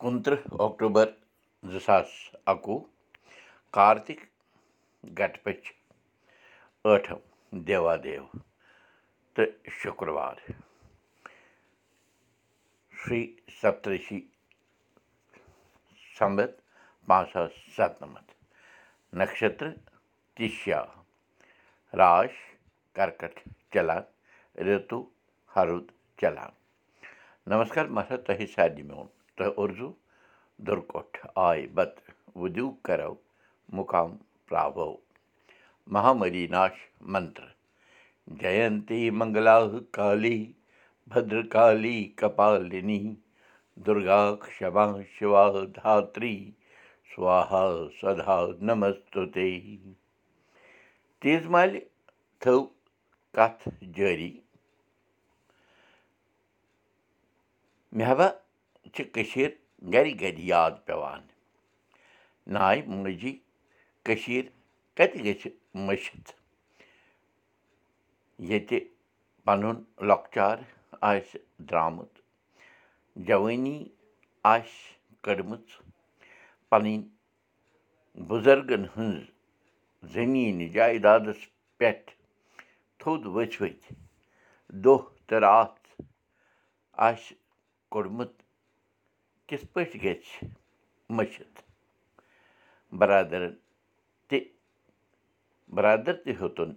کُنتٕرٛہ 0.00 0.62
اکٹوٗبر 0.64 1.10
زٕ 1.72 1.80
ساس 1.84 2.08
اَکوُہ 2.52 2.78
کارتِک 3.76 4.20
گٹپٔچ 5.18 5.62
ٲٹھم 6.84 7.20
دیوادیو 7.66 8.24
تہٕ 9.34 9.70
شُکروار 9.80 10.36
شِرٛی 12.98 13.24
سپترشی 13.60 14.20
سمبت 16.18 16.50
پانٛژھ 17.06 17.32
ساس 17.32 17.52
سَتنَمَتھ 17.76 18.30
نَکشتر 19.20 19.68
تِشا 20.36 20.82
راش 21.98 22.32
کرکٹ 22.96 23.34
چلان 23.72 24.02
رِتوٗ 24.66 25.02
ہرُد 25.56 25.90
چلان 26.20 26.50
نمسکار 27.50 27.86
مہراج 27.96 28.20
تۄہہِ 28.26 28.46
سارنٕے 28.54 28.82
میون 28.88 29.06
تۄہہِ 29.36 29.52
اُرزوٗ 29.60 29.92
دُرکوٹھ 30.66 31.18
آے 31.46 31.66
بتہٕ 31.74 32.04
وُدوٗ 32.40 32.70
کرو 32.86 33.14
مُقام 33.76 34.10
پراو 34.46 34.92
مہامری 35.92 36.46
ناش 36.54 36.76
منتر 37.12 37.48
جینتی 38.40 39.00
منگلا 39.18 39.58
کالی 39.96 40.38
بدرکالی 41.10 41.98
کپالنی 42.18 43.02
دُرگا 43.84 44.22
کما 44.42 44.86
شِوا 45.14 45.44
دھتری 45.76 46.36
سوہا 47.10 47.64
سدا 48.00 48.38
تیٖژ 51.20 51.42
مالہِ 51.52 51.80
تھٲو 52.40 52.58
کَتھ 53.36 53.68
جٲری 53.96 54.32
چھِ 58.94 59.04
کٔشیٖر 59.14 59.50
گَرِ 59.92 60.06
گَرِ 60.20 60.36
یاد 60.52 60.74
پٮ۪وان 60.86 61.22
نایہِ 62.54 62.80
موجی 62.92 63.32
کٔشیٖر 64.04 64.44
کَتہِ 64.96 65.18
گژھِ 65.24 65.48
مٔشِتھ 65.86 66.30
ییٚتہِ 68.48 68.78
پَنُن 69.44 69.76
لۄکچار 70.08 70.58
آسہِ 71.10 71.38
درٛامُت 71.68 72.12
جوٲنی 73.26 73.78
آسہِ 74.54 74.94
کٔڑمٕژ 75.24 75.66
پَنٕنۍ 76.70 76.98
بُزرگَن 78.28 78.84
ہٕنٛز 78.94 79.24
زٔمیٖن 80.12 80.58
جایدادَس 80.74 81.40
پٮ۪ٹھ 81.78 82.10
تھوٚد 82.98 83.22
ؤژھۍ 83.34 83.60
ؤتھۍ 83.62 83.94
دۄہ 84.82 84.98
تہٕ 85.26 85.40
راتھ 85.44 85.84
آسہِ 87.06 87.34
کوٚڑمُت 87.92 88.32
کِتھ 89.48 89.64
پٲٹھۍ 89.72 89.98
گژھِ 90.04 90.44
مٔشِتھ 91.16 91.58
بَرادَرَن 92.98 93.54
تہِ 94.28 94.38
بَرادَر 95.74 96.14
تہِ 96.24 96.32
ہیوٚتُن 96.38 96.70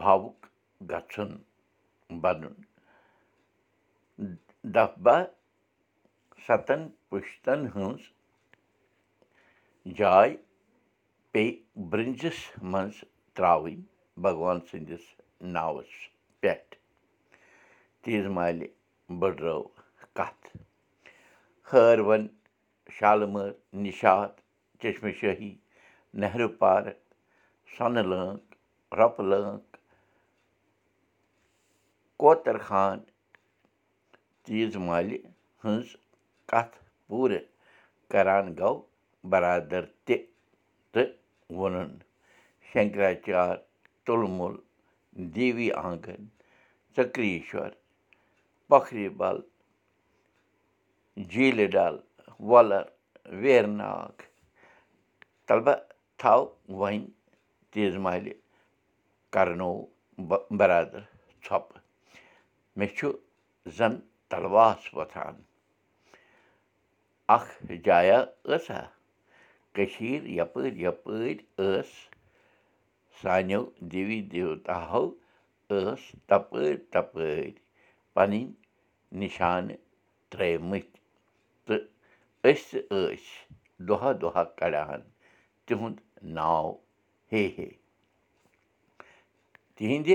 بھاوُک 0.00 0.38
گژھُن 0.90 1.30
بَنُن 2.22 2.54
دَہ 4.74 4.86
بَہہ 5.04 5.24
سَتَن 6.46 6.82
پُشتَن 7.08 7.60
ہٕنٛز 7.74 8.02
جاے 9.96 10.30
پیٚیہِ 11.32 11.54
برٛنٛزِس 11.90 12.38
منٛز 12.70 12.96
ترٛاوٕنۍ 13.34 13.76
بھگوان 14.22 14.58
سٕنٛدِس 14.68 15.04
ناوَس 15.54 15.92
پٮ۪ٹھ 16.40 16.76
تیٖژ 18.02 18.26
مالہِ 18.36 18.66
بٔڈرٲو 19.20 19.62
کَتھ 20.16 20.56
ہٲروَن 21.72 22.26
شالہٕ 22.96 23.46
نِشاط 23.84 24.32
چشمہٕ 24.80 25.16
شٲہی 25.20 25.52
نہروٗ 26.20 26.52
پارک 26.58 26.98
سۄنہٕ 27.74 28.06
لٲنٛگ 28.10 28.40
رۄپہٕ 28.98 29.26
لٲنٛگ 29.30 29.64
کوتَر 32.20 32.56
خان 32.66 32.98
تیٖژ 34.44 34.76
مالہِ 34.86 35.18
ہٕنٛز 35.62 35.88
کَتھ 36.50 36.74
پوٗرٕ 37.06 37.42
کَران 38.10 38.46
گوٚو 38.58 38.82
بَرادَر 39.30 39.84
تہِ 40.04 40.16
تہٕ 40.92 41.10
ووٚنُن 41.56 41.90
شنکراچار 42.68 43.56
تُلمُل 44.04 44.54
دیوی 45.34 45.68
آنٛگَن 45.84 46.22
ژٔکریٖشوَر 46.96 47.70
پۄکھرِ 48.68 49.08
بَل 49.20 49.36
جیٖلہِ 51.16 51.66
ڈَل 51.72 51.96
وۄلَر 52.48 52.84
ویرناگ 53.42 54.22
طلبہ 55.46 55.74
تھاو 56.20 56.40
وۄنۍ 56.78 57.04
تیٖژ 57.70 57.94
مالہِ 58.04 58.32
کَرنوو 59.34 59.74
بَرادَر 60.58 61.02
ژھۄپہٕ 61.44 61.80
مےٚ 62.76 62.92
چھُ 62.96 63.08
زَن 63.76 63.94
تَلواس 64.30 64.82
وۄتھان 64.96 65.34
اَکھ 67.36 67.50
جایا 67.84 68.18
ٲسا 68.48 68.80
کٔشیٖر 69.74 70.22
یَپٲرۍ 70.38 70.74
یَپٲرۍ 70.86 71.34
ٲس 71.58 71.90
سانیو 73.22 73.62
دیوی 73.92 74.20
دیوتاہو 74.32 75.04
ٲس 75.70 76.02
تَپٲرۍ 76.28 76.76
تَپٲرۍ 76.92 77.50
پَنٕنۍ 78.14 78.44
نِشانہٕ 79.20 79.78
ترٛٲیمٕتۍ 80.30 80.95
أسۍ 82.48 82.78
ٲسۍ 82.90 83.24
دۄہا 83.88 84.10
دۄہا 84.20 84.42
کَڑان 84.58 85.00
تِہُنٛد 85.66 85.96
ناو 86.36 86.68
ہے 87.32 87.42
ہے 87.56 87.68
تِہِنٛدِ 89.76 90.08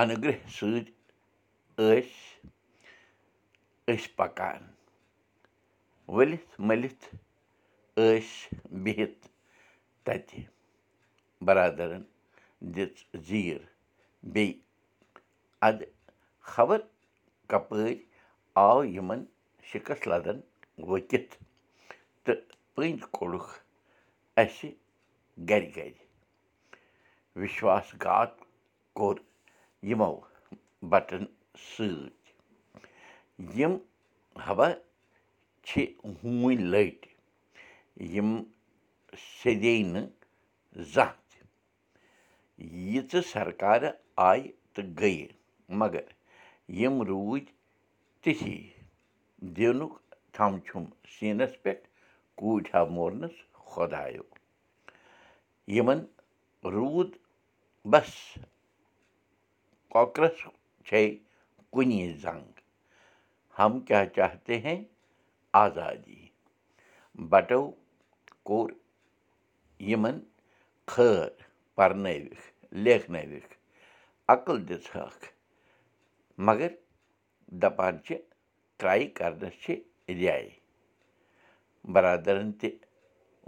اَنُگرٛہ 0.00 0.38
سۭتۍ 0.56 0.92
ٲسۍ 1.78 2.12
أسۍ 3.92 4.08
پَکان 4.16 4.62
ؤلِتھ 6.14 6.60
مٔلِتھ 6.68 7.04
ٲسۍ 7.96 8.56
بِہِتھ 8.84 9.22
تَتہِ 10.04 10.40
بَرادَرَن 11.46 12.02
دِژ 12.74 12.94
زیٖر 13.28 13.60
بیٚیہِ 14.32 14.60
اَدٕ 15.68 15.86
خبر 16.52 16.80
کَپٲرۍ 17.50 17.98
آو 18.64 18.78
یِمَن 18.84 19.24
شِکَس 19.72 20.06
لَدَن 20.06 20.40
ؤکِتھ 20.78 21.34
تہٕ 22.24 22.40
پٔنٛدۍ 22.74 23.06
کوٚڑُکھ 23.14 23.50
اَسہِ 24.40 24.68
گَرِ 25.48 25.64
گَرِ 25.76 25.94
وِشواس 27.40 27.88
گات 28.04 28.32
کوٚر 28.96 29.16
یِمو 29.88 30.14
بَٹَن 30.90 31.24
سۭتۍ 31.70 32.30
یِم 33.56 33.74
حبا 34.46 34.68
چھِ 35.66 35.72
ہوٗنۍ 36.22 36.56
لٔٹۍ 36.72 37.10
یِم 38.14 38.30
سیٚدے 39.38 39.74
نہٕ 39.92 40.10
زانٛہہ 40.92 41.20
تہِ 41.28 41.40
ییٖژٕ 42.86 43.22
سرکارٕ 43.32 43.92
آیہِ 44.28 44.50
تہٕ 44.74 44.88
گٔیہِ 44.98 45.28
مگر 45.80 46.04
یِم 46.80 47.02
روٗدۍ 47.08 47.52
تِتھی 48.22 48.56
دیٖنُک 49.56 49.92
تھَم 50.34 50.58
چھُم 50.66 50.84
سیٖنَس 51.14 51.52
پٮ۪ٹھ 51.62 51.86
کوٗٹۍ 52.38 52.70
ہا 52.74 52.82
مورنَس 52.96 53.36
خۄدایو 53.70 54.24
یِمَن 55.74 56.00
روٗد 56.64 57.10
بَس 57.90 58.10
کۄکرَس 59.92 60.38
چھے 60.86 61.02
کُنی 61.72 62.00
زنٛگ 62.22 62.60
ہم 63.58 63.80
کیٛاہ 63.86 64.04
چاہتے 64.16 64.58
ہیں 64.64 64.78
آزادی 65.64 66.22
بَٹو 67.30 67.62
کوٚر 68.48 68.70
یِمَن 69.90 70.18
خٲر 70.88 71.28
پَرنٲوِکھ 71.74 72.44
لیکھنٲوِکھ 72.84 73.54
عقل 74.28 74.68
دِژہَکھ 74.68 75.24
مگر 76.46 76.70
دَپان 77.62 77.94
چھِ 78.04 78.16
ٹرٛاے 78.76 79.06
کَرنَس 79.18 79.54
چھِ 79.64 79.74
رایے 80.20 80.50
بَرادَرَن 81.92 82.50
تہِ 82.60 82.68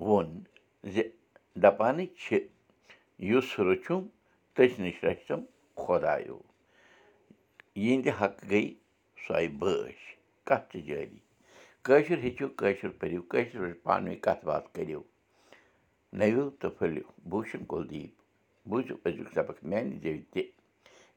ووٚن 0.07 0.29
زِ 0.93 1.03
دَپانٕے 1.63 2.07
چھِ 2.23 2.39
یُس 3.31 3.49
رٔچھُم 3.67 4.03
تٔژھۍ 4.55 4.81
نِش 4.85 4.97
رَچھتَم 5.05 5.41
خۄدایو 5.81 6.39
یِہِنٛدِ 7.83 8.09
حقہٕ 8.21 8.47
گٔے 8.51 8.63
سۄے 9.25 9.49
بٲش 9.61 9.99
کَتھ 10.47 10.67
چھِ 10.71 10.81
جٲری 10.87 11.19
کٲشُر 11.87 12.19
ہیٚچھِو 12.25 12.49
کٲشُر 12.61 12.91
پٔرِو 12.99 13.23
کٲشِر 13.31 13.59
پٲٹھۍ 13.61 13.83
پانہٕ 13.85 14.07
ؤنۍ 14.09 14.21
کَتھ 14.25 14.45
باتھ 14.49 14.69
کٔرِو 14.75 15.03
نٔوِو 16.19 16.45
تہٕ 16.61 16.75
پھٔلِو 16.79 17.05
بوٗشَن 17.31 17.63
کُلدیٖپ 17.71 18.13
بوٗزِو 18.69 18.95
أزیُک 19.07 19.29
سبق 19.35 19.57
میٛانہِ 19.69 20.01
زیٚوِ 20.03 20.23
تہِ 20.33 20.43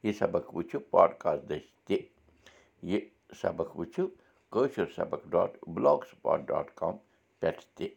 یہِ 0.04 0.14
سبق 0.22 0.44
وٕچھِو 0.56 0.80
پاڈکاسٹ 0.94 1.44
دٔسۍ 1.50 1.68
تہِ 1.86 1.98
یہِ 2.90 3.00
سبق 3.42 3.70
وٕچھِو 3.80 4.06
کٲشِر 4.54 4.88
سبق 4.98 5.22
dot 5.32 5.52
block 5.74 6.02
spot 6.10 6.40
dot 6.50 6.68
com 6.80 6.96
پٮ۪ٹھ 7.40 7.64
تہِ 7.76 7.88